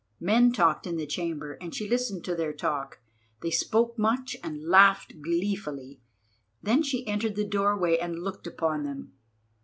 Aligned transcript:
Men 0.19 0.51
talked 0.51 0.87
in 0.87 0.97
the 0.97 1.05
chamber, 1.05 1.51
and 1.61 1.75
she 1.75 1.87
listened 1.87 2.25
to 2.25 2.33
their 2.33 2.53
talk. 2.53 3.01
They 3.41 3.51
spoke 3.51 3.99
much 3.99 4.35
and 4.43 4.67
laughed 4.67 5.21
gleefully. 5.21 6.01
Then 6.63 6.81
she 6.81 7.05
entered 7.07 7.35
the 7.35 7.45
doorway 7.45 7.97
and 7.99 8.17
looked 8.17 8.47
upon 8.47 8.81
them. 8.81 9.13